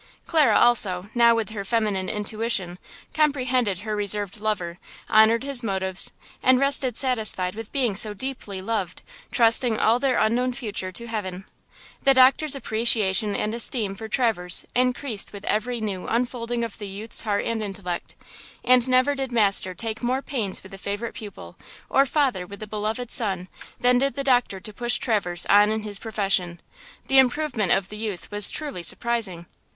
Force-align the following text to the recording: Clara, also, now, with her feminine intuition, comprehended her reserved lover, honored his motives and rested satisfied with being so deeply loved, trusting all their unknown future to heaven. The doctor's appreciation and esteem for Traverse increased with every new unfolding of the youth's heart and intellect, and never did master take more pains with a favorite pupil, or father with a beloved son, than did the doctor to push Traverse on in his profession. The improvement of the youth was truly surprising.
Clara, 0.25 0.57
also, 0.57 1.11
now, 1.13 1.35
with 1.35 1.51
her 1.51 1.63
feminine 1.63 2.09
intuition, 2.09 2.79
comprehended 3.13 3.81
her 3.81 3.95
reserved 3.95 4.39
lover, 4.39 4.79
honored 5.11 5.43
his 5.43 5.61
motives 5.61 6.11
and 6.41 6.59
rested 6.59 6.97
satisfied 6.97 7.53
with 7.53 7.71
being 7.71 7.95
so 7.95 8.15
deeply 8.15 8.63
loved, 8.63 9.03
trusting 9.31 9.77
all 9.77 9.99
their 9.99 10.17
unknown 10.17 10.53
future 10.53 10.91
to 10.91 11.05
heaven. 11.05 11.45
The 12.01 12.15
doctor's 12.15 12.55
appreciation 12.55 13.35
and 13.35 13.53
esteem 13.53 13.93
for 13.93 14.07
Traverse 14.07 14.65
increased 14.73 15.31
with 15.33 15.45
every 15.45 15.79
new 15.79 16.07
unfolding 16.07 16.63
of 16.63 16.79
the 16.79 16.87
youth's 16.87 17.21
heart 17.21 17.45
and 17.45 17.61
intellect, 17.61 18.15
and 18.63 18.89
never 18.89 19.13
did 19.13 19.31
master 19.31 19.75
take 19.75 20.01
more 20.01 20.23
pains 20.23 20.63
with 20.63 20.73
a 20.73 20.79
favorite 20.79 21.13
pupil, 21.13 21.57
or 21.91 22.07
father 22.07 22.47
with 22.47 22.63
a 22.63 22.67
beloved 22.67 23.11
son, 23.11 23.49
than 23.79 23.99
did 23.99 24.15
the 24.15 24.23
doctor 24.23 24.59
to 24.59 24.73
push 24.73 24.97
Traverse 24.97 25.45
on 25.45 25.69
in 25.69 25.83
his 25.83 25.99
profession. 25.99 26.59
The 27.05 27.19
improvement 27.19 27.71
of 27.71 27.89
the 27.89 27.97
youth 27.97 28.31
was 28.31 28.49
truly 28.49 28.81
surprising. 28.81 29.45